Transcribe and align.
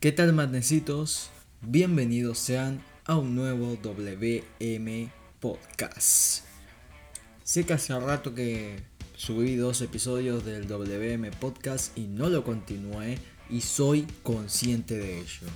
¿Qué 0.00 0.12
tal, 0.12 0.32
matnecitos? 0.32 1.28
Bienvenidos 1.60 2.38
sean 2.38 2.82
a 3.04 3.18
un 3.18 3.34
nuevo 3.34 3.76
WM 3.82 5.12
Podcast. 5.40 6.42
Sé 7.44 7.66
que 7.66 7.74
hace 7.74 8.00
rato 8.00 8.34
que 8.34 8.80
subí 9.14 9.56
dos 9.56 9.82
episodios 9.82 10.42
del 10.46 10.66
WM 10.66 11.30
Podcast 11.32 11.98
y 11.98 12.06
no 12.06 12.30
lo 12.30 12.44
continué 12.44 13.18
y 13.50 13.60
soy 13.60 14.06
consciente 14.22 14.96
de 14.96 15.20
ello. 15.20 15.46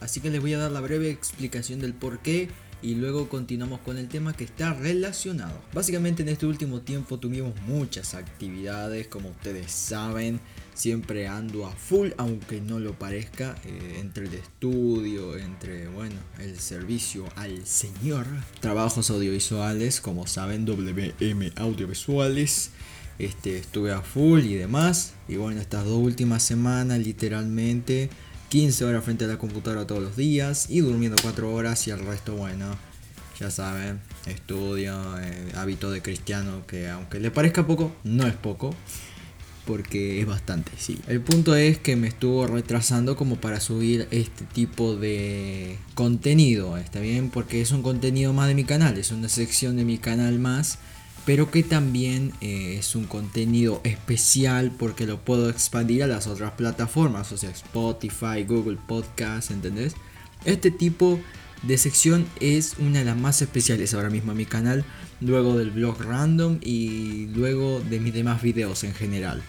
Así 0.00 0.18
que 0.20 0.30
les 0.30 0.40
voy 0.40 0.54
a 0.54 0.58
dar 0.58 0.72
la 0.72 0.80
breve 0.80 1.08
explicación 1.08 1.78
del 1.78 1.94
por 1.94 2.18
qué 2.18 2.48
y 2.82 2.96
luego 2.96 3.28
continuamos 3.28 3.80
con 3.80 3.96
el 3.96 4.08
tema 4.08 4.32
que 4.32 4.44
está 4.44 4.74
relacionado. 4.74 5.62
Básicamente 5.72 6.22
en 6.22 6.28
este 6.28 6.46
último 6.46 6.80
tiempo 6.80 7.18
tuvimos 7.18 7.54
muchas 7.66 8.14
actividades, 8.14 9.06
como 9.06 9.30
ustedes 9.30 9.70
saben, 9.70 10.40
siempre 10.74 11.28
ando 11.28 11.66
a 11.66 11.70
full, 11.70 12.10
aunque 12.16 12.60
no 12.60 12.80
lo 12.80 12.98
parezca, 12.98 13.54
eh, 13.64 13.98
entre 14.00 14.26
el 14.26 14.34
estudio, 14.34 15.36
entre, 15.38 15.86
bueno, 15.88 16.16
el 16.40 16.58
servicio 16.58 17.26
al 17.36 17.64
Señor, 17.66 18.26
trabajos 18.60 19.10
audiovisuales, 19.10 20.00
como 20.00 20.26
saben, 20.26 20.64
WM 20.64 21.52
Audiovisuales. 21.56 22.70
Este, 23.18 23.58
estuve 23.58 23.92
a 23.92 24.00
full 24.00 24.40
y 24.40 24.54
demás. 24.54 25.12
Y 25.28 25.36
bueno, 25.36 25.60
estas 25.60 25.84
dos 25.84 25.98
últimas 25.98 26.42
semanas 26.42 26.98
literalmente 26.98 28.10
15 28.52 28.84
horas 28.84 29.02
frente 29.02 29.24
a 29.24 29.28
la 29.28 29.38
computadora 29.38 29.86
todos 29.86 30.02
los 30.02 30.14
días 30.14 30.66
y 30.68 30.80
durmiendo 30.80 31.16
4 31.22 31.54
horas 31.54 31.88
y 31.88 31.90
el 31.90 32.00
resto, 32.00 32.36
bueno, 32.36 32.66
ya 33.40 33.50
saben, 33.50 33.98
estudio, 34.26 34.94
eh, 35.18 35.52
hábito 35.56 35.90
de 35.90 36.02
cristiano 36.02 36.66
que 36.66 36.90
aunque 36.90 37.18
le 37.18 37.30
parezca 37.30 37.66
poco, 37.66 37.96
no 38.04 38.26
es 38.26 38.34
poco. 38.34 38.74
Porque 39.64 40.20
es 40.20 40.26
bastante, 40.26 40.70
sí. 40.76 40.98
El 41.06 41.22
punto 41.22 41.54
es 41.54 41.78
que 41.78 41.96
me 41.96 42.08
estuvo 42.08 42.46
retrasando 42.46 43.16
como 43.16 43.36
para 43.36 43.58
subir 43.58 44.06
este 44.10 44.44
tipo 44.44 44.96
de 44.96 45.78
contenido. 45.94 46.76
Está 46.76 47.00
bien, 47.00 47.30
porque 47.30 47.62
es 47.62 47.70
un 47.70 47.80
contenido 47.80 48.34
más 48.34 48.48
de 48.48 48.54
mi 48.54 48.64
canal. 48.64 48.98
Es 48.98 49.12
una 49.12 49.30
sección 49.30 49.76
de 49.76 49.84
mi 49.84 49.96
canal 49.96 50.38
más 50.40 50.78
pero 51.24 51.50
que 51.50 51.62
también 51.62 52.32
eh, 52.40 52.76
es 52.78 52.96
un 52.96 53.04
contenido 53.04 53.80
especial 53.84 54.72
porque 54.76 55.06
lo 55.06 55.20
puedo 55.24 55.48
expandir 55.50 56.02
a 56.02 56.06
las 56.06 56.26
otras 56.26 56.52
plataformas, 56.52 57.30
o 57.32 57.36
sea, 57.36 57.50
Spotify, 57.50 58.44
Google 58.46 58.78
Podcast, 58.88 59.50
¿entendés? 59.50 59.94
Este 60.44 60.70
tipo 60.70 61.20
de 61.62 61.78
sección 61.78 62.26
es 62.40 62.74
una 62.78 63.00
de 63.00 63.04
las 63.04 63.16
más 63.16 63.40
especiales 63.40 63.94
ahora 63.94 64.10
mismo 64.10 64.32
en 64.32 64.38
mi 64.38 64.46
canal, 64.46 64.84
luego 65.20 65.56
del 65.56 65.70
blog 65.70 66.00
random 66.02 66.58
y 66.60 67.26
luego 67.28 67.80
de 67.80 68.00
mis 68.00 68.12
demás 68.12 68.42
videos 68.42 68.82
en 68.82 68.94
general. 68.94 69.42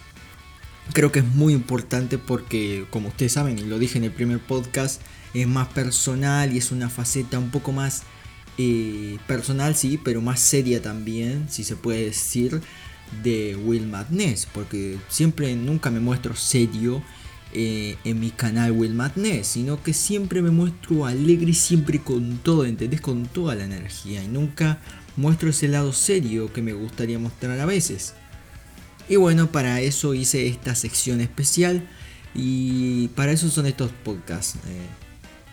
Creo 0.92 1.10
que 1.10 1.20
es 1.20 1.26
muy 1.26 1.54
importante 1.54 2.18
porque, 2.18 2.86
como 2.90 3.08
ustedes 3.08 3.32
saben, 3.32 3.58
y 3.58 3.62
lo 3.62 3.78
dije 3.78 3.98
en 3.98 4.04
el 4.04 4.12
primer 4.12 4.38
podcast, 4.38 5.00
es 5.32 5.48
más 5.48 5.68
personal 5.68 6.52
y 6.54 6.58
es 6.58 6.70
una 6.70 6.88
faceta 6.88 7.38
un 7.38 7.50
poco 7.50 7.72
más 7.72 8.04
eh, 8.58 9.18
personal, 9.26 9.74
sí, 9.74 9.98
pero 10.02 10.20
más 10.20 10.40
seria 10.40 10.80
también, 10.82 11.46
si 11.48 11.64
se 11.64 11.76
puede 11.76 12.06
decir, 12.06 12.60
de 13.22 13.56
Will 13.56 13.86
Madness, 13.86 14.46
porque 14.52 14.98
siempre 15.08 15.54
nunca 15.56 15.90
me 15.90 16.00
muestro 16.00 16.34
serio 16.36 17.02
eh, 17.52 17.96
en 18.04 18.18
mi 18.18 18.30
canal 18.30 18.72
Will 18.72 18.94
Madness, 18.94 19.46
sino 19.46 19.82
que 19.82 19.92
siempre 19.92 20.42
me 20.42 20.50
muestro 20.50 21.06
alegre, 21.06 21.52
siempre 21.52 22.00
con 22.00 22.38
todo, 22.38 22.64
¿entendés? 22.64 23.00
Con 23.00 23.26
toda 23.26 23.54
la 23.54 23.64
energía 23.64 24.22
y 24.22 24.28
nunca 24.28 24.80
muestro 25.16 25.50
ese 25.50 25.68
lado 25.68 25.92
serio 25.92 26.52
que 26.52 26.62
me 26.62 26.72
gustaría 26.72 27.18
mostrar 27.18 27.60
a 27.60 27.66
veces. 27.66 28.14
Y 29.08 29.16
bueno, 29.16 29.52
para 29.52 29.80
eso 29.80 30.14
hice 30.14 30.46
esta 30.48 30.74
sección 30.74 31.20
especial 31.20 31.86
y 32.34 33.08
para 33.08 33.32
eso 33.32 33.48
son 33.50 33.66
estos 33.66 33.92
podcasts. 33.92 34.56
Eh, 34.66 34.88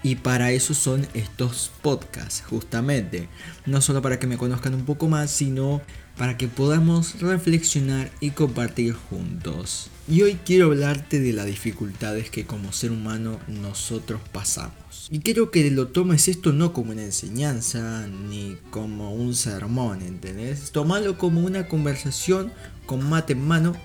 y 0.04 0.16
para 0.16 0.52
eso 0.52 0.74
son 0.74 1.08
estos 1.14 1.72
podcasts, 1.82 2.44
justamente. 2.48 3.30
No 3.66 3.82
solo 3.82 4.02
para 4.02 4.20
que 4.20 4.28
me 4.28 4.38
conozcan 4.38 4.74
un 4.74 4.86
poco 4.86 5.08
más, 5.08 5.30
sino 5.32 5.82
para 6.18 6.38
que 6.38 6.48
podamos 6.48 7.20
reflexionar 7.22 8.12
y 8.20 8.32
compartir 8.32 8.94
juntos. 8.94 9.90
Y 10.08 10.24
hoy 10.24 10.40
quiero 10.44 10.68
hablarte 10.68 11.20
de 11.20 11.34
las 11.34 11.46
dificultades 11.46 12.30
que 12.30 12.46
como 12.46 12.74
ser 12.74 12.92
humano 12.92 13.40
nosotros 13.48 14.22
pasamos. 14.32 15.08
Y 15.10 15.20
quiero 15.20 15.52
que 15.52 15.70
lo 15.72 15.88
tomes 15.88 16.28
esto 16.28 16.52
no 16.52 16.74
como 16.74 16.92
una 16.92 17.04
enseñanza 17.04 18.08
ni 18.08 18.58
como 18.72 19.14
un 19.14 19.36
sermón, 19.36 20.02
¿entendés? 20.02 20.72
Tómalo 20.72 21.18
como 21.18 21.42
una 21.42 21.68
conversación 21.68 22.52
con 22.86 23.08
mate 23.08 23.34
en 23.34 23.48
mano, 23.48 23.76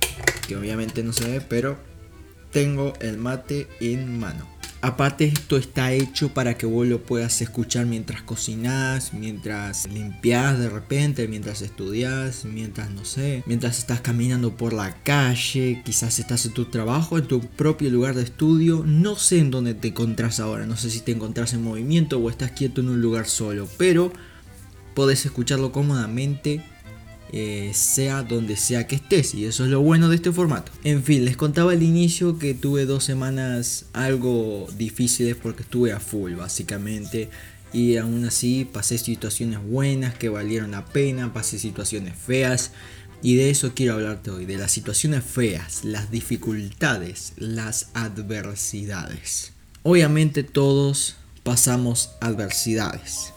que 0.49 0.57
obviamente 0.57 1.03
no 1.03 1.13
se 1.13 1.29
ve, 1.29 1.41
pero 1.41 1.79
tengo 2.53 2.95
el 3.01 3.19
mate 3.19 3.69
en 3.81 4.19
mano. 4.19 4.56
Aparte 4.87 5.25
esto 5.25 5.57
está 5.57 5.93
hecho 5.93 6.33
para 6.33 6.57
que 6.57 6.65
vos 6.65 6.87
lo 6.87 7.03
puedas 7.03 7.43
escuchar 7.43 7.87
mientras 7.87 8.23
cocinás, 8.23 9.13
mientras 9.13 9.89
limpias 9.89 10.61
de 10.61 10.69
repente, 10.69 11.27
mientras 11.27 11.61
estudias, 11.61 12.45
mientras 12.45 12.93
no 12.93 13.05
sé, 13.05 13.43
mientras 13.47 13.79
estás 13.81 14.01
caminando 14.01 14.57
por 14.57 14.73
la 14.73 15.03
calle, 15.03 15.83
quizás 15.85 16.21
estás 16.21 16.47
en 16.47 16.53
tu 16.53 16.67
trabajo, 16.67 17.19
en 17.19 17.27
tu 17.27 17.41
propio 17.41 17.91
lugar 17.91 18.15
de 18.15 18.23
estudio, 18.23 18.85
no 18.87 19.17
sé 19.17 19.41
en 19.41 19.51
dónde 19.51 19.75
te 19.75 19.89
encontrás 19.89 20.39
ahora, 20.39 20.67
no 20.67 20.77
sé 20.77 20.89
si 20.89 21.01
te 21.01 21.11
encontrás 21.11 21.53
en 21.53 21.65
movimiento 21.65 22.21
o 22.21 22.31
estás 22.31 22.53
quieto 22.53 22.81
en 22.81 22.91
un 22.91 23.03
lugar 23.03 23.27
solo, 23.27 23.69
pero 23.79 24.13
podés 24.95 25.27
escucharlo 25.27 25.73
cómodamente 25.73 26.63
eh, 27.33 27.73
sea 27.75 28.23
donde 28.23 28.57
sea 28.57 28.87
que 28.87 28.97
estés 28.97 29.35
y 29.35 29.47
eso 29.47 29.65
es 29.65 29.71
lo 29.71 29.81
bueno 29.81 30.09
de 30.09 30.17
este 30.17 30.33
formato. 30.33 30.71
En 30.85 31.03
fin, 31.03 31.25
les 31.25 31.37
contaba 31.37 31.73
al 31.73 31.83
inicio 31.83 32.39
que 32.39 32.55
tuve 32.55 32.87
dos 32.87 33.05
semanas 33.05 33.87
algo 33.93 34.69
difíciles 34.77 35.37
porque 35.37 35.63
estuve 35.63 35.93
a 35.93 36.01
full 36.01 36.35
básicamente 36.35 37.29
y 37.73 37.97
aún 37.97 38.25
así 38.25 38.65
pasé 38.65 38.97
situaciones 38.99 39.61
buenas 39.63 40.15
que 40.15 40.29
valieron 40.29 40.71
la 40.71 40.85
pena, 40.85 41.33
pasé 41.33 41.59
situaciones 41.59 42.15
feas 42.17 42.71
y 43.23 43.37
de 43.37 43.51
eso 43.51 43.73
quiero 43.75 43.95
hablarte 43.95 44.31
hoy, 44.31 44.45
de 44.45 44.57
las 44.57 44.71
situaciones 44.71 45.25
feas, 45.25 45.85
las 45.85 46.11
dificultades, 46.11 47.33
las 47.37 47.89
adversidades. 47.95 49.53
Obviamente 49.83 50.43
todos 50.45 51.17
pasamos 51.43 52.11
adversidades 52.21 53.33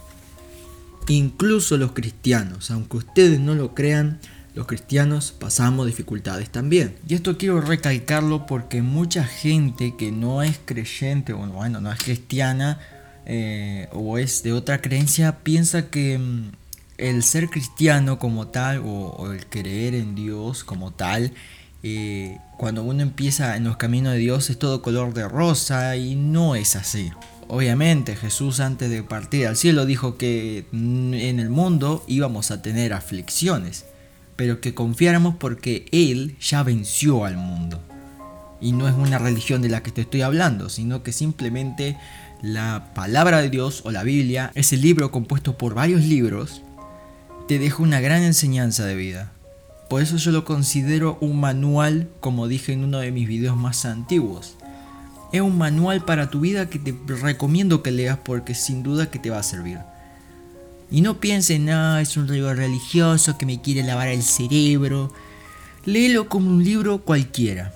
Incluso 1.09 1.75
los 1.75 1.91
cristianos, 1.93 2.69
aunque 2.69 2.97
ustedes 2.97 3.39
no 3.39 3.55
lo 3.55 3.73
crean, 3.73 4.19
los 4.53 4.67
cristianos 4.67 5.31
pasamos 5.31 5.87
dificultades 5.87 6.51
también. 6.51 6.95
Y 7.07 7.15
esto 7.15 7.37
quiero 7.37 7.61
recalcarlo 7.61 8.45
porque 8.45 8.81
mucha 8.81 9.23
gente 9.23 9.95
que 9.97 10.11
no 10.11 10.43
es 10.43 10.59
creyente, 10.63 11.33
o 11.33 11.39
bueno, 11.47 11.81
no 11.81 11.91
es 11.91 11.99
cristiana, 11.99 12.79
eh, 13.25 13.89
o 13.91 14.19
es 14.19 14.43
de 14.43 14.53
otra 14.53 14.81
creencia, 14.81 15.39
piensa 15.39 15.89
que 15.89 16.17
mm, 16.17 16.51
el 16.97 17.23
ser 17.23 17.49
cristiano 17.49 18.19
como 18.19 18.47
tal, 18.47 18.81
o, 18.85 19.31
el 19.31 19.45
creer 19.47 19.95
en 19.95 20.13
Dios 20.13 20.63
como 20.63 20.91
tal, 20.91 21.31
eh, 21.81 22.39
cuando 22.57 22.83
uno 22.83 23.01
empieza 23.01 23.55
en 23.55 23.63
los 23.63 23.77
caminos 23.77 24.13
de 24.13 24.19
Dios 24.19 24.49
es 24.49 24.59
todo 24.59 24.81
color 24.81 25.13
de 25.13 25.27
rosa 25.27 25.95
y 25.95 26.15
no 26.15 26.55
es 26.55 26.75
así. 26.75 27.11
Obviamente 27.47 28.15
Jesús 28.15 28.59
antes 28.59 28.89
de 28.89 29.01
partir 29.01 29.47
al 29.47 29.55
cielo 29.55 29.85
dijo 29.85 30.17
que 30.17 30.67
en 30.71 31.39
el 31.39 31.49
mundo 31.49 32.03
íbamos 32.07 32.51
a 32.51 32.61
tener 32.61 32.93
aflicciones, 32.93 33.85
pero 34.35 34.61
que 34.61 34.73
confiáramos 34.73 35.35
porque 35.35 35.85
Él 35.91 36.37
ya 36.39 36.63
venció 36.63 37.25
al 37.25 37.37
mundo. 37.37 37.81
Y 38.61 38.73
no 38.73 38.87
es 38.87 38.93
una 38.93 39.17
religión 39.17 39.61
de 39.61 39.69
la 39.69 39.81
que 39.81 39.91
te 39.91 40.01
estoy 40.01 40.21
hablando, 40.21 40.69
sino 40.69 41.01
que 41.01 41.13
simplemente 41.13 41.97
la 42.41 42.91
palabra 42.93 43.41
de 43.41 43.49
Dios 43.49 43.81
o 43.85 43.91
la 43.91 44.03
Biblia, 44.03 44.51
ese 44.53 44.77
libro 44.77 45.11
compuesto 45.11 45.57
por 45.57 45.73
varios 45.73 46.03
libros, 46.03 46.61
te 47.47 47.57
deja 47.57 47.81
una 47.81 47.99
gran 47.99 48.21
enseñanza 48.21 48.85
de 48.85 48.95
vida. 48.95 49.31
Por 49.89 50.01
eso 50.01 50.17
yo 50.17 50.31
lo 50.31 50.45
considero 50.45 51.17
un 51.19 51.39
manual, 51.39 52.09
como 52.19 52.47
dije 52.47 52.73
en 52.73 52.83
uno 52.83 52.99
de 52.99 53.11
mis 53.11 53.27
videos 53.27 53.57
más 53.57 53.85
antiguos 53.85 54.55
es 55.31 55.41
un 55.41 55.57
manual 55.57 56.03
para 56.03 56.29
tu 56.29 56.39
vida 56.39 56.69
que 56.69 56.79
te 56.79 56.95
recomiendo 57.07 57.83
que 57.83 57.91
leas 57.91 58.17
porque 58.23 58.55
sin 58.55 58.83
duda 58.83 59.11
que 59.11 59.19
te 59.19 59.29
va 59.29 59.39
a 59.39 59.43
servir. 59.43 59.79
Y 60.91 61.01
no 61.01 61.19
pienses, 61.19 61.59
no, 61.59 61.99
es 61.99 62.17
un 62.17 62.27
libro 62.27 62.53
religioso 62.53 63.37
que 63.37 63.45
me 63.45 63.61
quiere 63.61 63.83
lavar 63.83 64.07
el 64.07 64.23
cerebro. 64.23 65.13
Léelo 65.85 66.29
como 66.29 66.49
un 66.49 66.63
libro 66.63 66.99
cualquiera. 66.99 67.73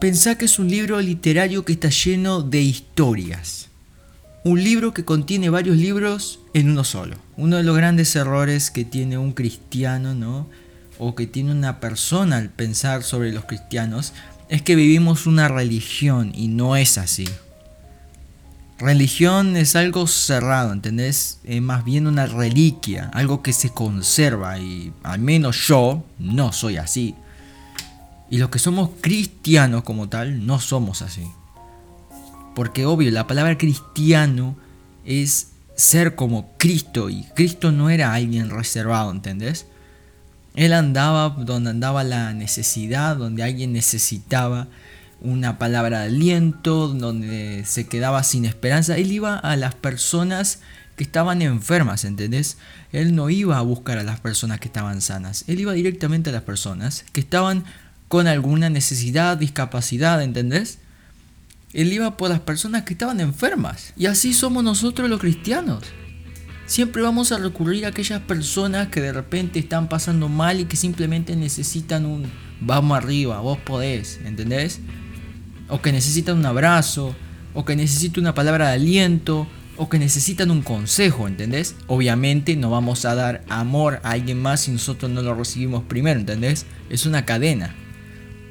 Pensá 0.00 0.38
que 0.38 0.46
es 0.46 0.58
un 0.58 0.70
libro 0.70 0.98
literario 1.00 1.66
que 1.66 1.74
está 1.74 1.90
lleno 1.90 2.40
de 2.40 2.62
historias. 2.62 3.68
Un 4.42 4.64
libro 4.64 4.94
que 4.94 5.04
contiene 5.04 5.50
varios 5.50 5.76
libros 5.76 6.40
en 6.54 6.70
uno 6.70 6.82
solo. 6.82 7.16
Uno 7.36 7.58
de 7.58 7.62
los 7.62 7.76
grandes 7.76 8.16
errores 8.16 8.70
que 8.70 8.86
tiene 8.86 9.18
un 9.18 9.32
cristiano, 9.32 10.14
¿no? 10.14 10.48
O 11.02 11.14
que 11.14 11.26
tiene 11.26 11.50
una 11.50 11.80
persona 11.80 12.36
al 12.36 12.50
pensar 12.50 13.02
sobre 13.02 13.32
los 13.32 13.46
cristianos 13.46 14.12
es 14.50 14.60
que 14.60 14.76
vivimos 14.76 15.26
una 15.26 15.48
religión 15.48 16.30
y 16.34 16.48
no 16.48 16.76
es 16.76 16.98
así. 16.98 17.26
Religión 18.78 19.56
es 19.56 19.76
algo 19.76 20.06
cerrado, 20.06 20.72
¿entendés? 20.72 21.40
Es 21.44 21.62
más 21.62 21.84
bien 21.84 22.06
una 22.06 22.26
reliquia, 22.26 23.10
algo 23.14 23.42
que 23.42 23.54
se 23.54 23.70
conserva 23.70 24.58
y 24.58 24.92
al 25.02 25.20
menos 25.20 25.66
yo 25.66 26.04
no 26.18 26.52
soy 26.52 26.76
así. 26.76 27.14
Y 28.28 28.36
los 28.36 28.50
que 28.50 28.58
somos 28.58 28.90
cristianos 29.00 29.82
como 29.84 30.08
tal, 30.08 30.46
no 30.46 30.60
somos 30.60 31.00
así. 31.00 31.26
Porque 32.54 32.84
obvio, 32.84 33.10
la 33.10 33.26
palabra 33.26 33.56
cristiano 33.56 34.54
es 35.06 35.52
ser 35.76 36.14
como 36.14 36.52
Cristo 36.58 37.08
y 37.08 37.24
Cristo 37.34 37.72
no 37.72 37.88
era 37.88 38.12
alguien 38.12 38.50
reservado, 38.50 39.10
¿entendés? 39.10 39.66
Él 40.54 40.72
andaba 40.72 41.30
donde 41.30 41.70
andaba 41.70 42.04
la 42.04 42.32
necesidad, 42.32 43.16
donde 43.16 43.42
alguien 43.42 43.72
necesitaba 43.72 44.68
una 45.20 45.58
palabra 45.58 46.00
de 46.00 46.06
aliento, 46.06 46.88
donde 46.88 47.64
se 47.66 47.86
quedaba 47.86 48.22
sin 48.22 48.44
esperanza. 48.44 48.96
Él 48.96 49.12
iba 49.12 49.36
a 49.36 49.56
las 49.56 49.74
personas 49.74 50.60
que 50.96 51.04
estaban 51.04 51.42
enfermas, 51.42 52.04
¿entendés? 52.04 52.58
Él 52.92 53.14
no 53.14 53.30
iba 53.30 53.58
a 53.58 53.62
buscar 53.62 53.98
a 53.98 54.02
las 54.02 54.20
personas 54.20 54.60
que 54.60 54.68
estaban 54.68 55.00
sanas. 55.00 55.44
Él 55.46 55.60
iba 55.60 55.72
directamente 55.72 56.30
a 56.30 56.32
las 56.32 56.42
personas 56.42 57.04
que 57.12 57.20
estaban 57.20 57.64
con 58.08 58.26
alguna 58.26 58.70
necesidad, 58.70 59.36
discapacidad, 59.36 60.22
¿entendés? 60.22 60.78
Él 61.72 61.92
iba 61.92 62.16
por 62.16 62.30
las 62.30 62.40
personas 62.40 62.82
que 62.82 62.94
estaban 62.94 63.20
enfermas. 63.20 63.92
Y 63.96 64.06
así 64.06 64.34
somos 64.34 64.64
nosotros 64.64 65.08
los 65.08 65.20
cristianos. 65.20 65.84
Siempre 66.70 67.02
vamos 67.02 67.32
a 67.32 67.38
recurrir 67.38 67.84
a 67.84 67.88
aquellas 67.88 68.20
personas 68.20 68.90
que 68.90 69.00
de 69.00 69.12
repente 69.12 69.58
están 69.58 69.88
pasando 69.88 70.28
mal 70.28 70.60
y 70.60 70.66
que 70.66 70.76
simplemente 70.76 71.34
necesitan 71.34 72.06
un 72.06 72.30
vamos 72.60 72.96
arriba, 72.96 73.40
vos 73.40 73.58
podés, 73.58 74.20
¿entendés? 74.24 74.78
O 75.68 75.82
que 75.82 75.90
necesitan 75.90 76.38
un 76.38 76.46
abrazo, 76.46 77.16
o 77.54 77.64
que 77.64 77.74
necesitan 77.74 78.22
una 78.22 78.36
palabra 78.36 78.68
de 78.68 78.74
aliento, 78.74 79.48
o 79.76 79.88
que 79.88 79.98
necesitan 79.98 80.52
un 80.52 80.62
consejo, 80.62 81.26
¿entendés? 81.26 81.74
Obviamente 81.88 82.54
no 82.54 82.70
vamos 82.70 83.04
a 83.04 83.16
dar 83.16 83.42
amor 83.48 83.98
a 84.04 84.12
alguien 84.12 84.40
más 84.40 84.60
si 84.60 84.70
nosotros 84.70 85.10
no 85.10 85.22
lo 85.22 85.34
recibimos 85.34 85.82
primero, 85.82 86.20
¿entendés? 86.20 86.66
Es 86.88 87.04
una 87.04 87.24
cadena. 87.24 87.74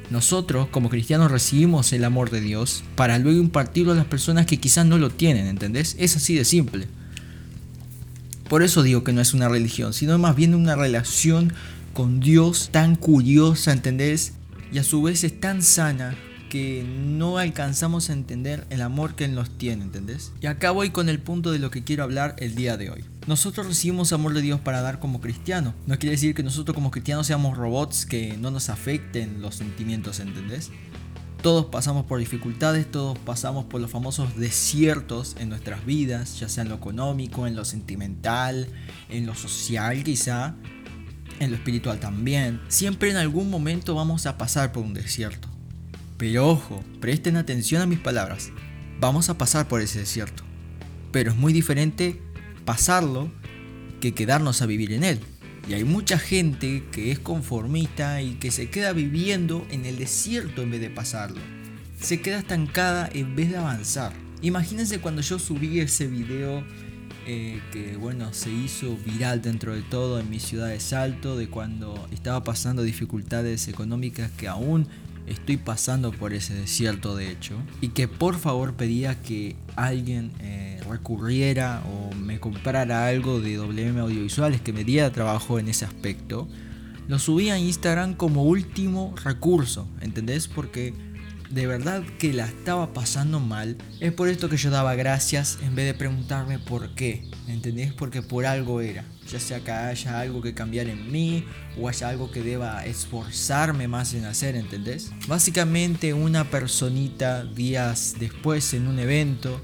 Nosotros 0.09 0.67
como 0.71 0.89
cristianos 0.89 1.31
recibimos 1.31 1.93
el 1.93 2.03
amor 2.03 2.31
de 2.31 2.41
Dios 2.41 2.83
para 2.97 3.17
luego 3.17 3.39
impartirlo 3.39 3.93
a 3.93 3.95
las 3.95 4.07
personas 4.07 4.45
que 4.45 4.57
quizás 4.57 4.85
no 4.85 4.97
lo 4.97 5.09
tienen, 5.09 5.47
¿entendés? 5.47 5.95
Es 5.97 6.17
así 6.17 6.35
de 6.35 6.43
simple. 6.43 6.98
Por 8.49 8.63
eso 8.63 8.81
digo 8.81 9.03
que 9.03 9.13
no 9.13 9.21
es 9.21 9.35
una 9.35 9.47
religión, 9.47 9.93
sino 9.93 10.17
más 10.17 10.35
bien 10.35 10.55
una 10.55 10.75
relación 10.75 11.53
con 11.93 12.19
Dios 12.19 12.69
tan 12.71 12.95
curiosa, 12.95 13.71
¿entendés? 13.71 14.33
Y 14.73 14.79
a 14.79 14.83
su 14.83 15.03
vez 15.03 15.23
es 15.23 15.39
tan 15.39 15.61
sana 15.61 16.15
que 16.49 16.83
no 16.83 17.37
alcanzamos 17.37 18.09
a 18.09 18.13
entender 18.13 18.65
el 18.71 18.81
amor 18.81 19.13
que 19.13 19.25
Él 19.25 19.35
nos 19.35 19.55
tiene, 19.55 19.83
¿entendés? 19.83 20.31
Y 20.41 20.47
acá 20.47 20.71
voy 20.71 20.89
con 20.89 21.09
el 21.09 21.19
punto 21.19 21.51
de 21.51 21.59
lo 21.59 21.69
que 21.69 21.83
quiero 21.83 22.01
hablar 22.01 22.35
el 22.39 22.55
día 22.55 22.75
de 22.75 22.89
hoy. 22.89 23.05
Nosotros 23.27 23.67
recibimos 23.67 24.13
amor 24.13 24.33
de 24.33 24.41
Dios 24.41 24.59
para 24.59 24.81
dar 24.81 24.99
como 24.99 25.21
cristianos. 25.21 25.75
No 25.85 25.99
quiere 25.99 26.15
decir 26.15 26.33
que 26.33 26.41
nosotros 26.41 26.73
como 26.73 26.89
cristianos 26.89 27.27
seamos 27.27 27.55
robots 27.55 28.07
que 28.07 28.35
no 28.37 28.49
nos 28.49 28.69
afecten 28.69 29.43
los 29.43 29.57
sentimientos, 29.57 30.19
¿entendés? 30.19 30.71
Todos 31.41 31.67
pasamos 31.67 32.05
por 32.05 32.19
dificultades, 32.19 32.91
todos 32.91 33.17
pasamos 33.19 33.63
por 33.63 33.79
los 33.79 33.89
famosos 33.89 34.35
desiertos 34.35 35.37
en 35.39 35.47
nuestras 35.47 35.85
vidas, 35.85 36.37
ya 36.37 36.49
sea 36.49 36.63
en 36.63 36.69
lo 36.69 36.75
económico, 36.75 37.47
en 37.47 37.55
lo 37.55 37.63
sentimental, 37.63 38.67
en 39.07 39.25
lo 39.25 39.35
social 39.35 40.03
quizá, 40.03 40.55
en 41.39 41.51
lo 41.51 41.55
espiritual 41.55 42.01
también. 42.01 42.59
Siempre 42.67 43.09
en 43.09 43.15
algún 43.15 43.49
momento 43.49 43.95
vamos 43.95 44.25
a 44.25 44.37
pasar 44.37 44.73
por 44.73 44.83
un 44.83 44.93
desierto. 44.93 45.47
Pero 46.17 46.49
ojo, 46.49 46.83
presten 46.99 47.37
atención 47.37 47.81
a 47.81 47.85
mis 47.85 47.99
palabras. 47.99 48.51
Vamos 48.99 49.29
a 49.29 49.37
pasar 49.37 49.69
por 49.69 49.79
ese 49.79 49.99
desierto. 49.99 50.43
Pero 51.13 51.31
es 51.31 51.37
muy 51.37 51.53
diferente 51.53 52.21
pasarlo 52.65 53.31
que 54.01 54.13
quedarnos 54.13 54.61
a 54.61 54.65
vivir 54.65 54.91
en 54.91 55.05
él. 55.05 55.21
Y 55.67 55.73
hay 55.73 55.83
mucha 55.83 56.17
gente 56.17 56.83
que 56.91 57.11
es 57.11 57.19
conformista 57.19 58.21
y 58.21 58.35
que 58.35 58.51
se 58.51 58.69
queda 58.69 58.93
viviendo 58.93 59.65
en 59.69 59.85
el 59.85 59.97
desierto 59.97 60.61
en 60.61 60.71
vez 60.71 60.81
de 60.81 60.89
pasarlo. 60.89 61.41
Se 62.01 62.21
queda 62.21 62.39
estancada 62.39 63.09
en 63.13 63.35
vez 63.35 63.49
de 63.49 63.57
avanzar. 63.57 64.13
Imagínense 64.41 64.99
cuando 64.99 65.21
yo 65.21 65.37
subí 65.37 65.79
ese 65.79 66.07
video 66.07 66.63
eh, 67.27 67.61
que 67.71 67.97
bueno 67.97 68.33
se 68.33 68.49
hizo 68.49 68.97
viral 69.05 69.41
dentro 69.41 69.75
de 69.75 69.81
todo 69.81 70.19
en 70.19 70.29
mi 70.29 70.39
ciudad 70.39 70.69
de 70.69 70.79
Salto 70.79 71.37
de 71.37 71.49
cuando 71.49 72.07
estaba 72.11 72.43
pasando 72.43 72.81
dificultades 72.81 73.67
económicas 73.67 74.31
que 74.31 74.47
aún 74.47 74.87
estoy 75.29 75.57
pasando 75.57 76.11
por 76.11 76.33
ese 76.33 76.53
desierto 76.53 77.15
de 77.15 77.31
hecho 77.31 77.55
y 77.81 77.89
que 77.89 78.07
por 78.07 78.37
favor 78.37 78.73
pedía 78.73 79.21
que 79.21 79.55
alguien 79.75 80.31
eh, 80.39 80.81
recurriera 80.89 81.83
o 81.85 82.13
me 82.15 82.39
comprara 82.39 83.07
algo 83.07 83.39
de 83.39 83.57
WM 83.57 83.99
Audiovisuales 83.99 84.61
que 84.61 84.73
me 84.73 84.83
diera 84.83 85.11
trabajo 85.11 85.59
en 85.59 85.69
ese 85.69 85.85
aspecto, 85.85 86.47
lo 87.07 87.19
subí 87.19 87.49
a 87.49 87.57
Instagram 87.57 88.13
como 88.13 88.43
último 88.43 89.15
recurso, 89.23 89.87
¿entendés? 90.01 90.47
Porque 90.47 90.93
de 91.49 91.65
verdad 91.65 92.03
que 92.19 92.31
la 92.31 92.45
estaba 92.45 92.93
pasando 92.93 93.39
mal. 93.39 93.77
Es 93.99 94.13
por 94.13 94.29
esto 94.29 94.49
que 94.49 94.57
yo 94.57 94.69
daba 94.69 94.95
gracias 94.95 95.57
en 95.61 95.75
vez 95.75 95.85
de 95.87 95.93
preguntarme 95.93 96.59
por 96.59 96.93
qué. 96.93 97.29
¿Entendés? 97.47 97.91
Porque 97.93 98.21
por 98.21 98.45
algo 98.45 98.81
era. 98.81 99.03
Ya 99.27 99.39
sea 99.39 99.59
que 99.59 99.71
haya 99.71 100.19
algo 100.19 100.41
que 100.41 100.53
cambiar 100.53 100.87
en 100.87 101.11
mí 101.11 101.45
o 101.79 101.89
haya 101.89 102.09
algo 102.09 102.31
que 102.31 102.43
deba 102.43 102.85
esforzarme 102.85 103.87
más 103.87 104.13
en 104.13 104.25
hacer, 104.25 104.55
¿entendés? 104.55 105.11
Básicamente 105.27 106.13
una 106.13 106.49
personita 106.49 107.43
días 107.43 108.15
después 108.19 108.73
en 108.73 108.87
un 108.87 108.99
evento. 108.99 109.59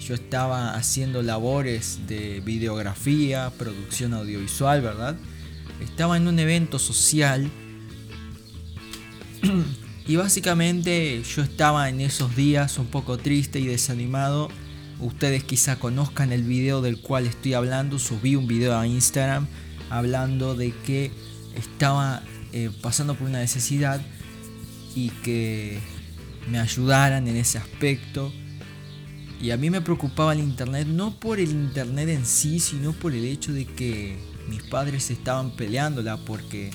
Yo 0.00 0.14
estaba 0.14 0.74
haciendo 0.74 1.22
labores 1.22 2.06
de 2.06 2.40
videografía, 2.40 3.50
producción 3.58 4.14
audiovisual, 4.14 4.80
¿verdad? 4.82 5.16
Estaba 5.82 6.16
en 6.16 6.28
un 6.28 6.38
evento 6.38 6.78
social 6.78 7.50
Y 10.08 10.16
básicamente 10.16 11.22
yo 11.22 11.42
estaba 11.42 11.90
en 11.90 12.00
esos 12.00 12.34
días 12.34 12.78
un 12.78 12.86
poco 12.86 13.18
triste 13.18 13.60
y 13.60 13.66
desanimado. 13.66 14.48
Ustedes 15.00 15.44
quizá 15.44 15.78
conozcan 15.78 16.32
el 16.32 16.44
video 16.44 16.80
del 16.80 16.98
cual 17.02 17.26
estoy 17.26 17.52
hablando. 17.52 17.98
Subí 17.98 18.34
un 18.34 18.48
video 18.48 18.78
a 18.78 18.86
Instagram 18.86 19.46
hablando 19.90 20.54
de 20.54 20.72
que 20.72 21.10
estaba 21.54 22.22
eh, 22.54 22.70
pasando 22.80 23.16
por 23.16 23.28
una 23.28 23.40
necesidad 23.40 24.00
y 24.94 25.10
que 25.10 25.78
me 26.50 26.58
ayudaran 26.58 27.28
en 27.28 27.36
ese 27.36 27.58
aspecto. 27.58 28.32
Y 29.42 29.50
a 29.50 29.58
mí 29.58 29.68
me 29.68 29.82
preocupaba 29.82 30.32
el 30.32 30.40
internet, 30.40 30.88
no 30.88 31.20
por 31.20 31.38
el 31.38 31.50
internet 31.50 32.08
en 32.08 32.24
sí, 32.24 32.60
sino 32.60 32.94
por 32.94 33.12
el 33.12 33.26
hecho 33.26 33.52
de 33.52 33.66
que 33.66 34.16
mis 34.48 34.62
padres 34.62 35.10
estaban 35.10 35.50
peleándola 35.50 36.16
porque 36.16 36.70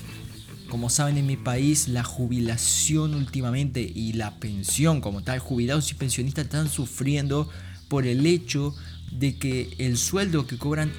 como 0.74 0.90
saben 0.90 1.18
en 1.18 1.26
mi 1.28 1.36
país 1.36 1.86
la 1.86 2.02
jubilación 2.02 3.14
últimamente 3.14 3.80
y 3.80 4.14
la 4.14 4.40
pensión 4.40 5.00
como 5.00 5.22
tal, 5.22 5.38
jubilados 5.38 5.88
y 5.92 5.94
pensionistas 5.94 6.46
están 6.46 6.68
sufriendo 6.68 7.48
por 7.86 8.08
el 8.08 8.26
hecho 8.26 8.74
de 9.12 9.38
que 9.38 9.72
el 9.78 9.96
sueldo 9.96 10.48
que 10.48 10.58
cobran, 10.58 10.92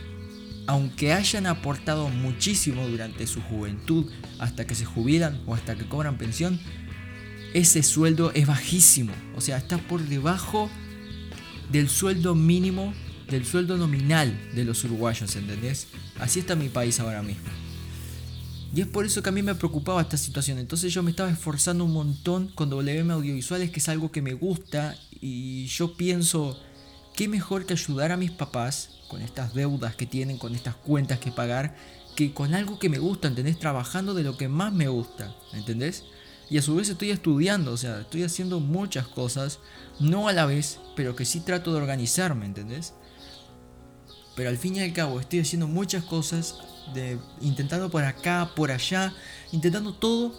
aunque 0.66 1.12
hayan 1.12 1.46
aportado 1.46 2.08
muchísimo 2.08 2.88
durante 2.88 3.28
su 3.28 3.42
juventud 3.42 4.10
hasta 4.40 4.66
que 4.66 4.76
se 4.76 4.86
jubilan 4.86 5.42
o 5.46 5.54
hasta 5.54 5.76
que 5.76 5.90
cobran 5.90 6.18
pensión, 6.18 6.58
ese 7.54 7.84
sueldo 7.84 8.32
es 8.32 8.48
bajísimo, 8.48 9.12
o 9.36 9.42
sea, 9.42 9.58
está 9.58 9.78
por 9.78 10.02
debajo 10.08 10.70
del 11.70 11.90
sueldo 11.90 12.34
mínimo, 12.34 12.94
del 13.30 13.46
sueldo 13.46 13.76
nominal 13.76 14.40
de 14.56 14.64
los 14.64 14.86
uruguayos, 14.86 15.36
¿entendés? 15.36 15.88
Así 16.18 16.40
está 16.40 16.56
mi 16.56 16.70
país 16.70 17.02
ahora 17.02 17.22
mismo. 17.22 17.65
Y 18.76 18.82
es 18.82 18.88
por 18.88 19.06
eso 19.06 19.24
que 19.24 19.30
a 19.30 19.32
mí 19.32 19.42
me 19.42 19.56
preocupaba 19.56 20.02
esta 20.02 20.18
situación. 20.18 20.60
Entonces 20.60 20.94
yo 20.94 21.02
me 21.02 21.12
estaba 21.12 21.32
esforzando 21.32 21.86
un 21.86 21.94
montón 21.94 22.50
con 22.50 22.70
WM 22.70 23.14
Audiovisuales, 23.14 23.72
que 23.72 23.80
es 23.80 23.88
algo 23.88 24.12
que 24.12 24.22
me 24.22 24.34
gusta. 24.34 24.98
Y 25.22 25.68
yo 25.68 25.96
pienso, 25.96 26.60
qué 27.16 27.30
mejor 27.30 27.66
que 27.66 27.72
ayudar 27.72 28.12
a 28.12 28.18
mis 28.18 28.32
papás 28.32 28.90
con 29.08 29.22
estas 29.22 29.54
deudas 29.54 29.96
que 29.96 30.06
tienen, 30.06 30.38
con 30.38 30.54
estas 30.56 30.76
cuentas 30.76 31.20
que 31.20 31.32
pagar, 31.32 31.78
que 32.18 32.34
con 32.34 32.54
algo 32.54 32.78
que 32.78 32.90
me 32.90 33.00
gusta, 33.00 33.30
¿entendés? 33.30 33.58
Trabajando 33.58 34.14
de 34.14 34.24
lo 34.24 34.36
que 34.36 34.50
más 34.50 34.74
me 34.74 34.90
gusta, 34.90 35.34
¿entendés? 35.54 36.04
Y 36.50 36.58
a 36.58 36.62
su 36.62 36.76
vez 36.76 36.90
estoy 36.90 37.12
estudiando, 37.12 37.72
o 37.72 37.78
sea, 37.78 38.02
estoy 38.02 38.24
haciendo 38.24 38.60
muchas 38.60 39.08
cosas, 39.08 39.60
no 40.02 40.28
a 40.28 40.34
la 40.34 40.46
vez, 40.46 40.82
pero 40.98 41.16
que 41.16 41.24
sí 41.24 41.40
trato 41.40 41.72
de 41.72 41.78
organizarme, 41.78 42.46
¿entendés? 42.46 42.94
Pero 44.36 44.50
al 44.50 44.58
fin 44.58 44.76
y 44.76 44.82
al 44.82 44.92
cabo 44.92 45.22
estoy 45.22 45.40
haciendo 45.40 45.66
muchas 45.66 46.04
cosas 46.04 46.58
intentando 47.42 47.90
por 47.90 48.04
acá, 48.04 48.52
por 48.56 48.72
allá, 48.72 49.14
intentando 49.52 49.94
todo, 49.94 50.34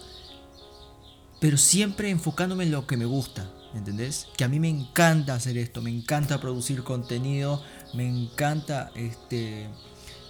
pero 1.40 1.56
siempre 1.56 2.10
enfocándome 2.10 2.64
en 2.64 2.70
lo 2.70 2.86
que 2.86 2.96
me 2.96 3.04
gusta, 3.04 3.50
¿entendés? 3.74 4.28
Que 4.36 4.44
a 4.44 4.48
mí 4.48 4.58
me 4.60 4.68
encanta 4.68 5.34
hacer 5.34 5.58
esto, 5.58 5.82
me 5.82 5.90
encanta 5.90 6.40
producir 6.40 6.82
contenido, 6.82 7.62
me 7.94 8.08
encanta 8.08 8.90
este, 8.94 9.68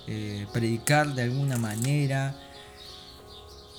eh, 0.07 0.47
predicar 0.53 1.15
de 1.15 1.23
alguna 1.23 1.57
manera, 1.57 2.37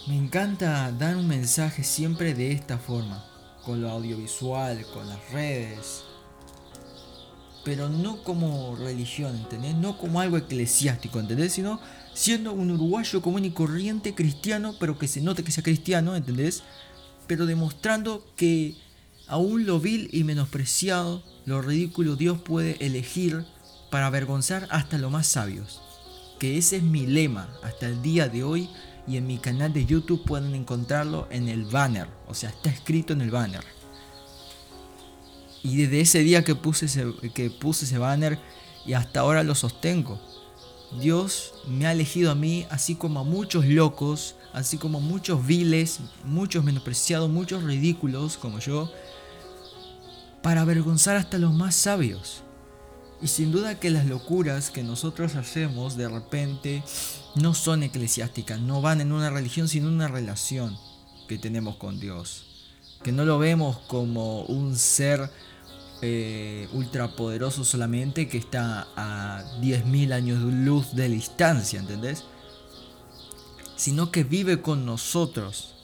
me 0.08 0.16
encanta 0.16 0.92
dar 0.92 1.18
un 1.18 1.28
mensaje 1.28 1.84
siempre 1.84 2.34
de 2.34 2.54
esta 2.54 2.78
forma, 2.78 3.26
con 3.66 3.82
lo 3.82 3.90
audiovisual, 3.90 4.86
con 4.94 5.10
las 5.10 5.32
redes, 5.32 6.04
pero 7.68 7.90
no 7.90 8.24
como 8.24 8.78
religión, 8.78 9.36
¿entendés? 9.36 9.76
No 9.76 9.98
como 9.98 10.22
algo 10.22 10.38
eclesiástico, 10.38 11.20
¿entendés? 11.20 11.52
Sino 11.52 11.82
siendo 12.14 12.54
un 12.54 12.72
uruguayo 12.72 13.22
común 13.22 13.44
y 13.44 13.52
corriente 13.52 14.16
cristiano, 14.16 14.76
pero 14.80 14.98
que 14.98 15.10
se 15.10 15.20
note 15.20 15.44
que 15.44 15.52
sea 15.52 15.66
cristiano, 15.66 16.16
¿entendés? 16.16 16.64
Pero 17.28 17.46
demostrando 17.46 18.26
que 18.38 18.78
aún 19.28 19.66
lo 19.66 19.82
vil 19.82 20.08
y 20.14 20.24
menospreciado, 20.24 21.22
lo 21.46 21.62
ridículo 21.62 22.16
Dios 22.16 22.40
puede 22.40 22.78
elegir 22.86 23.44
para 23.92 24.06
avergonzar 24.06 24.70
hasta 24.72 24.98
los 24.98 25.12
más 25.12 25.28
sabios. 25.28 25.82
Que 26.40 26.58
ese 26.58 26.78
es 26.78 26.84
mi 26.84 27.06
lema 27.06 27.50
hasta 27.64 27.88
el 27.88 28.02
día 28.02 28.30
de 28.30 28.46
hoy 28.46 28.70
y 29.10 29.18
en 29.18 29.28
mi 29.28 29.40
canal 29.40 29.74
de 29.74 29.86
YouTube 29.86 30.24
pueden 30.24 30.56
encontrarlo 30.56 31.28
en 31.32 31.50
el 31.50 31.66
banner, 31.66 32.08
o 32.30 32.34
sea, 32.34 32.50
está 32.50 32.70
escrito 32.70 33.12
en 33.12 33.20
el 33.20 33.32
banner. 33.32 33.77
Y 35.68 35.76
desde 35.76 36.00
ese 36.00 36.20
día 36.20 36.46
que 36.46 36.56
puse 36.56 36.86
ese, 36.86 37.06
que 37.34 37.50
puse 37.50 37.84
ese 37.84 37.98
banner 37.98 38.40
y 38.86 38.94
hasta 38.94 39.20
ahora 39.20 39.44
lo 39.44 39.54
sostengo. 39.54 40.18
Dios 41.02 41.56
me 41.68 41.86
ha 41.86 41.92
elegido 41.92 42.32
a 42.32 42.36
mí, 42.36 42.66
así 42.70 42.96
como 42.96 43.20
a 43.20 43.24
muchos 43.24 43.66
locos, 43.66 44.36
así 44.54 44.78
como 44.78 45.00
a 45.00 45.02
muchos 45.02 45.46
viles, 45.46 46.00
muchos 46.24 46.64
menospreciados, 46.64 47.30
muchos 47.30 47.64
ridículos 47.64 48.38
como 48.38 48.60
yo, 48.60 48.90
para 50.42 50.62
avergonzar 50.62 51.18
hasta 51.18 51.38
los 51.38 51.54
más 51.54 51.76
sabios. 51.76 52.44
Y 53.22 53.28
sin 53.28 53.52
duda 53.52 53.78
que 53.78 53.90
las 53.90 54.06
locuras 54.06 54.70
que 54.70 54.84
nosotros 54.84 55.36
hacemos 55.36 55.98
de 55.98 56.08
repente 56.08 56.82
no 57.36 57.54
son 57.54 57.84
eclesiásticas, 57.84 58.62
no 58.62 58.82
van 58.82 59.02
en 59.02 59.12
una 59.12 59.32
religión, 59.32 59.68
sino 59.68 59.90
en 59.90 59.96
una 59.96 60.08
relación 60.08 60.78
que 61.28 61.38
tenemos 61.38 61.76
con 61.76 62.00
Dios. 62.00 62.46
Que 63.04 63.12
no 63.12 63.26
lo 63.26 63.38
vemos 63.38 63.80
como 63.88 64.44
un 64.44 64.78
ser 64.78 65.30
eh, 66.02 66.68
ultrapoderoso 66.74 67.66
solamente 67.66 68.28
que 68.28 68.38
está 68.38 68.88
a 68.96 69.44
10.000 69.62 70.14
años 70.14 70.46
de 70.46 70.52
luz 70.52 70.96
de 70.96 71.10
distancia, 71.10 71.80
¿entendés? 71.80 72.24
Sino 73.76 74.12
que 74.12 74.24
vive 74.24 74.62
con 74.62 74.86
nosotros, 74.86 75.76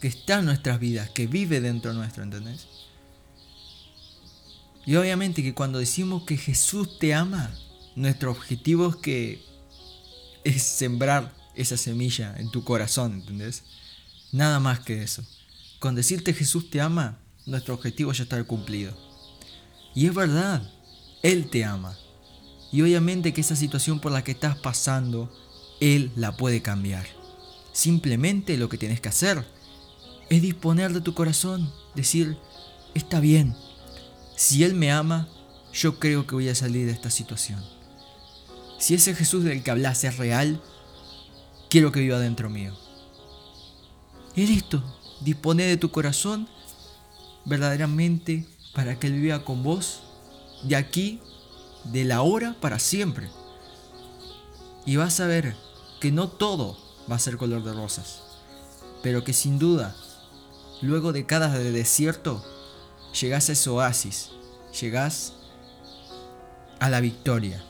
que 0.00 0.08
está 0.08 0.38
en 0.38 0.46
nuestras 0.46 0.78
vidas, 0.78 1.10
que 1.10 1.26
vive 1.26 1.60
dentro 1.60 1.92
nuestro, 1.92 2.22
¿entendés? 2.22 2.68
Y 4.84 4.96
obviamente 4.96 5.42
que 5.42 5.54
cuando 5.54 5.78
decimos 5.78 6.24
que 6.24 6.36
Jesús 6.36 6.98
te 6.98 7.14
ama, 7.14 7.54
nuestro 7.94 8.30
objetivo 8.30 8.88
es 8.90 8.96
que 8.96 9.44
es 10.44 10.62
sembrar 10.62 11.32
esa 11.54 11.76
semilla 11.76 12.34
en 12.36 12.50
tu 12.50 12.64
corazón, 12.64 13.14
¿entendés? 13.14 13.64
Nada 14.32 14.60
más 14.60 14.80
que 14.80 15.02
eso. 15.02 15.24
Con 15.78 15.94
decirte 15.94 16.32
Jesús 16.34 16.70
te 16.70 16.80
ama, 16.80 17.18
nuestro 17.46 17.74
objetivo 17.74 18.12
ya 18.12 18.24
está 18.24 18.42
cumplido. 18.44 18.92
Y 19.94 20.06
es 20.06 20.14
verdad, 20.14 20.62
Él 21.22 21.48
te 21.50 21.64
ama. 21.64 21.96
Y 22.70 22.82
obviamente 22.82 23.32
que 23.32 23.40
esa 23.40 23.56
situación 23.56 24.00
por 24.00 24.12
la 24.12 24.24
que 24.24 24.32
estás 24.32 24.56
pasando, 24.56 25.30
Él 25.80 26.10
la 26.16 26.36
puede 26.36 26.62
cambiar. 26.62 27.06
Simplemente 27.72 28.56
lo 28.56 28.68
que 28.68 28.78
tienes 28.78 29.00
que 29.00 29.08
hacer 29.08 29.44
es 30.30 30.42
disponer 30.42 30.92
de 30.92 31.00
tu 31.00 31.14
corazón, 31.14 31.72
decir, 31.94 32.38
está 32.94 33.20
bien, 33.20 33.54
si 34.36 34.64
Él 34.64 34.74
me 34.74 34.90
ama, 34.90 35.28
yo 35.72 35.98
creo 35.98 36.26
que 36.26 36.34
voy 36.34 36.48
a 36.48 36.54
salir 36.54 36.86
de 36.86 36.92
esta 36.92 37.10
situación. 37.10 37.62
Si 38.78 38.94
ese 38.94 39.14
Jesús 39.14 39.44
del 39.44 39.62
que 39.62 39.70
hablas 39.70 40.02
es 40.04 40.16
real, 40.16 40.60
quiero 41.68 41.92
que 41.92 42.00
viva 42.00 42.18
dentro 42.18 42.50
mío. 42.50 42.74
Y 44.34 44.46
listo, 44.46 44.82
dispone 45.20 45.64
de 45.64 45.76
tu 45.76 45.90
corazón 45.90 46.48
verdaderamente 47.44 48.46
para 48.74 48.98
que 48.98 49.06
Él 49.08 49.20
viva 49.20 49.44
con 49.44 49.62
vos 49.62 50.02
de 50.64 50.76
aquí, 50.76 51.20
de 51.84 52.04
la 52.04 52.22
hora 52.22 52.56
para 52.60 52.78
siempre. 52.78 53.28
Y 54.86 54.96
vas 54.96 55.20
a 55.20 55.26
ver 55.26 55.56
que 56.00 56.12
no 56.12 56.28
todo 56.28 56.76
va 57.10 57.16
a 57.16 57.20
ser 57.20 57.36
color 57.36 57.62
de 57.64 57.72
rosas, 57.72 58.22
pero 59.02 59.24
que 59.24 59.32
sin 59.32 59.58
duda, 59.58 59.94
luego 60.80 61.12
de 61.12 61.26
cada 61.26 61.48
desierto, 61.48 62.44
llegas 63.20 63.48
a 63.48 63.52
ese 63.52 63.70
oasis, 63.70 64.30
llegas 64.80 65.34
a 66.80 66.90
la 66.90 67.00
victoria 67.00 67.62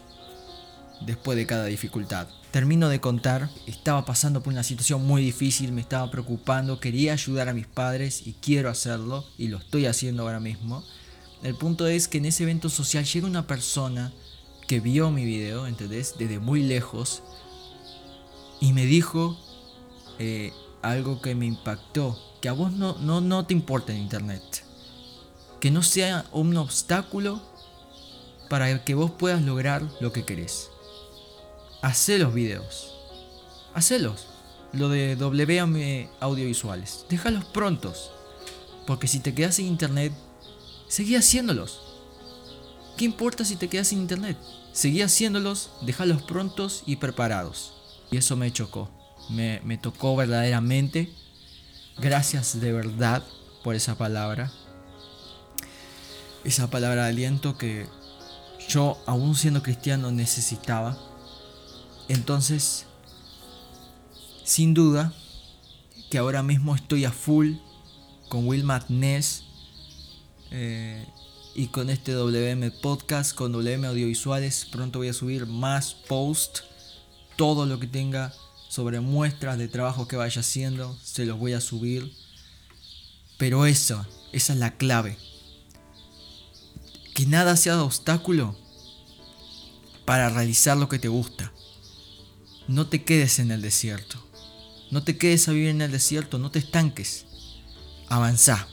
después 1.06 1.36
de 1.36 1.46
cada 1.46 1.66
dificultad. 1.66 2.28
Termino 2.50 2.88
de 2.88 3.00
contar, 3.00 3.48
estaba 3.66 4.04
pasando 4.04 4.42
por 4.42 4.52
una 4.52 4.62
situación 4.62 5.06
muy 5.06 5.22
difícil, 5.22 5.72
me 5.72 5.80
estaba 5.80 6.10
preocupando, 6.10 6.80
quería 6.80 7.14
ayudar 7.14 7.48
a 7.48 7.54
mis 7.54 7.66
padres 7.66 8.26
y 8.26 8.34
quiero 8.34 8.68
hacerlo 8.68 9.24
y 9.38 9.48
lo 9.48 9.56
estoy 9.56 9.86
haciendo 9.86 10.22
ahora 10.24 10.40
mismo. 10.40 10.84
El 11.42 11.54
punto 11.54 11.86
es 11.86 12.08
que 12.08 12.18
en 12.18 12.26
ese 12.26 12.42
evento 12.42 12.68
social 12.68 13.04
llega 13.04 13.26
una 13.26 13.46
persona 13.46 14.12
que 14.68 14.80
vio 14.80 15.10
mi 15.10 15.24
video, 15.24 15.66
¿entendés? 15.66 16.14
Desde 16.18 16.38
muy 16.38 16.62
lejos 16.62 17.22
y 18.60 18.72
me 18.72 18.86
dijo 18.86 19.38
eh, 20.18 20.52
algo 20.82 21.20
que 21.20 21.34
me 21.34 21.46
impactó, 21.46 22.18
que 22.40 22.48
a 22.48 22.52
vos 22.52 22.72
no, 22.72 22.98
no, 22.98 23.20
no 23.20 23.46
te 23.46 23.54
importa 23.54 23.92
en 23.92 23.98
internet, 23.98 24.42
que 25.58 25.70
no 25.70 25.82
sea 25.82 26.26
un 26.32 26.56
obstáculo 26.56 27.40
para 28.50 28.84
que 28.84 28.94
vos 28.94 29.10
puedas 29.10 29.40
lograr 29.40 29.82
lo 30.00 30.12
que 30.12 30.24
querés. 30.24 30.71
Hacé 31.82 32.16
los 32.18 32.32
videos. 32.32 32.94
Hacelos. 33.74 34.28
Lo 34.72 34.88
de 34.88 35.16
WM 35.16 36.08
audiovisuales. 36.20 37.04
Déjalos 37.10 37.44
prontos. 37.44 38.12
Porque 38.86 39.08
si 39.08 39.18
te 39.18 39.34
quedas 39.34 39.56
sin 39.56 39.66
internet, 39.66 40.12
seguí 40.86 41.16
haciéndolos. 41.16 41.80
¿Qué 42.96 43.04
importa 43.04 43.44
si 43.44 43.56
te 43.56 43.68
quedas 43.68 43.88
sin 43.88 43.98
internet? 43.98 44.38
Seguí 44.72 45.02
haciéndolos, 45.02 45.70
déjalos 45.82 46.22
prontos 46.22 46.84
y 46.86 46.96
preparados. 46.96 47.74
Y 48.12 48.16
eso 48.16 48.36
me 48.36 48.52
chocó. 48.52 48.88
Me, 49.28 49.60
me 49.64 49.76
tocó 49.76 50.14
verdaderamente. 50.14 51.12
Gracias 51.98 52.60
de 52.60 52.72
verdad 52.72 53.24
por 53.64 53.74
esa 53.74 53.98
palabra. 53.98 54.52
Esa 56.44 56.70
palabra 56.70 57.04
de 57.04 57.10
aliento 57.10 57.58
que 57.58 57.88
yo, 58.68 59.02
aún 59.06 59.34
siendo 59.34 59.64
cristiano, 59.64 60.12
necesitaba 60.12 61.11
entonces, 62.08 62.86
sin 64.44 64.74
duda, 64.74 65.14
que 66.10 66.18
ahora 66.18 66.42
mismo 66.42 66.74
estoy 66.74 67.04
a 67.04 67.12
full 67.12 67.54
con 68.28 68.46
Will 68.46 68.64
Madness 68.64 69.44
eh, 70.50 71.06
y 71.54 71.68
con 71.68 71.90
este 71.90 72.12
WM 72.12 72.70
Podcast, 72.70 73.34
con 73.34 73.52
WM 73.52 73.86
Audiovisuales. 73.86 74.66
Pronto 74.70 74.98
voy 74.98 75.08
a 75.08 75.12
subir 75.14 75.46
más 75.46 75.94
posts, 75.94 76.64
todo 77.36 77.66
lo 77.66 77.78
que 77.78 77.86
tenga 77.86 78.34
sobre 78.68 79.00
muestras 79.00 79.58
de 79.58 79.68
trabajo 79.68 80.08
que 80.08 80.16
vaya 80.16 80.40
haciendo, 80.40 80.98
se 81.02 81.24
los 81.24 81.38
voy 81.38 81.52
a 81.52 81.60
subir. 81.60 82.12
Pero 83.38 83.66
eso, 83.66 84.06
esa 84.32 84.52
es 84.52 84.58
la 84.58 84.76
clave. 84.76 85.16
Que 87.14 87.26
nada 87.26 87.56
sea 87.56 87.76
de 87.76 87.82
obstáculo 87.82 88.56
para 90.04 90.28
realizar 90.30 90.76
lo 90.76 90.88
que 90.88 90.98
te 90.98 91.08
gusta 91.08 91.52
no 92.68 92.86
te 92.86 93.02
quedes 93.04 93.38
en 93.38 93.50
el 93.50 93.62
desierto. 93.62 94.18
No 94.90 95.02
te 95.02 95.16
quedes 95.16 95.48
a 95.48 95.52
vivir 95.52 95.68
en 95.68 95.80
el 95.82 95.90
desierto, 95.90 96.38
no 96.38 96.50
te 96.50 96.58
estanques. 96.58 97.26
Avanza. 98.08 98.68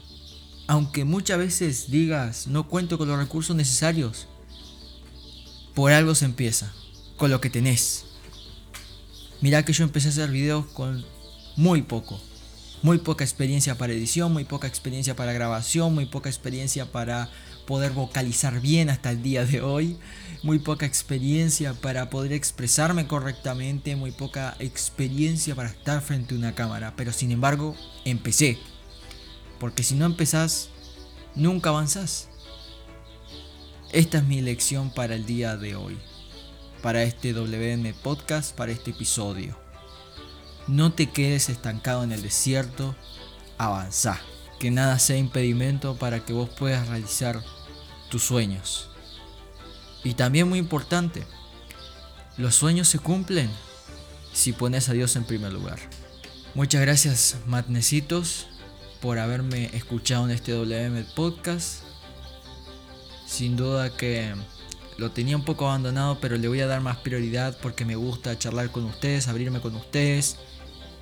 Aunque 0.68 1.06
muchas 1.06 1.38
veces 1.38 1.90
digas, 1.90 2.48
no 2.48 2.68
cuento 2.68 2.98
con 2.98 3.08
los 3.08 3.18
recursos 3.18 3.56
necesarios, 3.56 4.28
por 5.74 5.92
algo 5.92 6.14
se 6.14 6.26
empieza, 6.26 6.74
con 7.18 7.32
lo 7.32 7.42
que 7.42 7.50
tenés. 7.50 8.06
Mira 9.42 9.64
que 9.64 9.74
yo 9.74 9.84
empecé 9.84 10.10
a 10.10 10.12
hacer 10.12 10.30
videos 10.30 10.66
con 10.68 11.06
muy 11.56 11.82
poco. 11.82 12.20
Muy 12.82 12.98
poca 12.98 13.24
experiencia 13.24 13.78
para 13.78 13.94
edición, 13.94 14.32
muy 14.32 14.44
poca 14.44 14.68
experiencia 14.68 15.16
para 15.16 15.34
grabación, 15.34 15.94
muy 15.94 16.06
poca 16.06 16.30
experiencia 16.30 16.92
para 16.92 17.30
poder 17.70 17.92
vocalizar 17.92 18.62
bien 18.62 18.90
hasta 18.90 19.12
el 19.12 19.22
día 19.22 19.46
de 19.46 19.62
hoy, 19.62 20.00
muy 20.42 20.58
poca 20.58 20.88
experiencia 20.88 21.76
para 21.76 22.10
poder 22.10 22.34
expresarme 22.34 23.06
correctamente, 23.06 23.96
muy 23.96 24.10
poca 24.10 24.56
experiencia 24.58 25.54
para 25.54 25.70
estar 25.70 26.02
frente 26.02 26.34
a 26.34 26.40
una 26.40 26.56
cámara, 26.56 26.96
pero 26.98 27.14
sin 27.14 27.32
embargo 27.32 27.76
empecé, 28.06 28.58
porque 29.60 29.84
si 29.84 29.94
no 29.94 30.08
empezás, 30.08 30.70
nunca 31.36 31.70
avanzás. 31.70 32.30
Esta 33.92 34.18
es 34.18 34.24
mi 34.24 34.42
lección 34.42 34.92
para 34.92 35.14
el 35.14 35.28
día 35.28 35.56
de 35.56 35.76
hoy, 35.76 36.00
para 36.82 37.04
este 37.04 37.34
WM 37.34 37.94
Podcast, 38.02 38.56
para 38.56 38.72
este 38.72 38.90
episodio. 38.90 39.56
No 40.68 40.92
te 40.94 41.12
quedes 41.12 41.50
estancado 41.50 42.04
en 42.04 42.14
el 42.14 42.24
desierto, 42.24 42.96
avanza. 43.60 44.20
Que 44.60 44.72
nada 44.72 45.00
sea 45.00 45.16
impedimento 45.16 45.96
para 45.96 46.26
que 46.26 46.34
vos 46.34 46.50
puedas 46.50 46.90
realizar 46.90 47.42
tus 48.10 48.24
sueños. 48.24 48.90
Y 50.04 50.14
también 50.14 50.48
muy 50.48 50.60
importante, 50.60 51.26
los 52.38 52.56
sueños 52.56 52.88
se 52.88 53.00
cumplen 53.00 53.50
si 54.34 54.54
pones 54.54 54.90
a 54.90 54.94
Dios 54.94 55.16
en 55.16 55.26
primer 55.26 55.52
lugar. 55.52 55.80
Muchas 56.56 56.82
gracias, 56.82 57.38
Matnecitos, 57.46 58.48
por 59.02 59.20
haberme 59.20 59.66
escuchado 59.74 60.26
en 60.26 60.32
este 60.32 60.54
WM 60.54 61.04
Podcast. 61.16 61.84
Sin 63.28 63.56
duda 63.56 63.96
que 63.96 64.34
lo 64.98 65.12
tenía 65.12 65.36
un 65.36 65.46
poco 65.46 65.68
abandonado, 65.68 66.20
pero 66.20 66.38
le 66.38 66.48
voy 66.48 66.62
a 66.62 66.68
dar 66.68 66.82
más 66.82 66.98
prioridad 66.98 67.58
porque 67.62 67.86
me 67.86 67.96
gusta 67.96 68.38
charlar 68.38 68.72
con 68.72 68.86
ustedes, 68.86 69.28
abrirme 69.28 69.62
con 69.62 69.76
ustedes. 69.76 70.38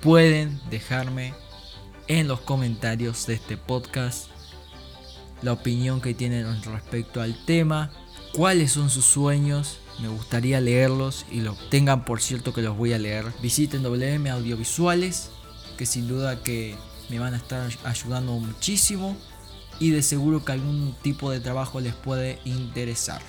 Pueden 0.00 0.60
dejarme 0.70 1.34
en 2.06 2.28
los 2.28 2.40
comentarios 2.40 3.26
de 3.26 3.34
este 3.34 3.56
podcast 3.56 4.28
la 5.42 5.52
opinión 5.52 6.00
que 6.00 6.14
tienen 6.14 6.62
respecto 6.62 7.20
al 7.20 7.44
tema, 7.44 7.90
cuáles 8.32 8.72
son 8.72 8.90
sus 8.90 9.04
sueños. 9.04 9.78
Me 10.00 10.08
gustaría 10.08 10.60
leerlos 10.60 11.26
y 11.30 11.40
los 11.40 11.70
tengan 11.70 12.04
por 12.04 12.20
cierto 12.20 12.52
que 12.52 12.62
los 12.62 12.76
voy 12.76 12.92
a 12.92 12.98
leer. 12.98 13.26
Visiten 13.42 13.82
WM 13.82 14.30
Audiovisuales, 14.30 15.30
que 15.76 15.86
sin 15.86 16.08
duda 16.08 16.42
que 16.42 16.76
me 17.08 17.18
van 17.18 17.34
a 17.34 17.38
estar 17.38 17.70
ayudando 17.84 18.32
muchísimo 18.32 19.16
y 19.80 19.90
de 19.90 20.02
seguro 20.02 20.44
que 20.44 20.52
algún 20.52 20.94
tipo 21.02 21.30
de 21.30 21.40
trabajo 21.40 21.80
les 21.80 21.94
puede 21.94 22.38
interesar. 22.44 23.22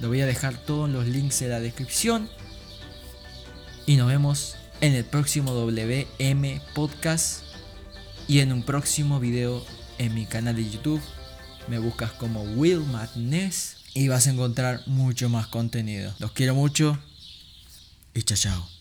Lo 0.00 0.08
voy 0.08 0.20
a 0.20 0.26
dejar 0.26 0.56
todos 0.58 0.90
los 0.90 1.06
links 1.06 1.40
en 1.42 1.50
la 1.50 1.60
descripción 1.60 2.28
y 3.86 3.96
nos 3.96 4.08
vemos 4.08 4.56
en 4.80 4.92
el 4.94 5.04
próximo 5.04 5.52
WM 5.52 6.60
Podcast 6.74 7.42
y 8.28 8.40
en 8.40 8.52
un 8.52 8.62
próximo 8.62 9.20
video 9.20 9.64
en 9.98 10.14
mi 10.14 10.26
canal 10.26 10.56
de 10.56 10.68
YouTube. 10.68 11.02
Me 11.68 11.78
buscas 11.78 12.12
como 12.12 12.42
Will 12.42 12.80
Madness 12.80 13.76
y 13.94 14.08
vas 14.08 14.26
a 14.26 14.30
encontrar 14.30 14.82
mucho 14.86 15.28
más 15.28 15.46
contenido. 15.46 16.12
Los 16.18 16.32
quiero 16.32 16.54
mucho 16.54 16.98
y 18.14 18.22
chao 18.22 18.36
chao. 18.36 18.75